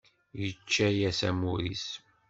Yečča-yas 0.41 1.19
amur-is. 1.29 1.87